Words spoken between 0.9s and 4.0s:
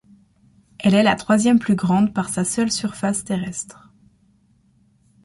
est la troisième plus grande par sa seule surface terrestre.